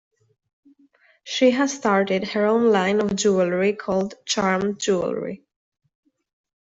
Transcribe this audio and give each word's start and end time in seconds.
She 1.23 1.51
has 1.51 1.71
started 1.73 2.29
her 2.29 2.47
own 2.47 2.71
line 2.71 3.01
of 3.01 3.15
jewelry 3.15 3.73
called 3.73 4.15
"Charmed 4.25 4.79
Jewelry". 4.81 5.43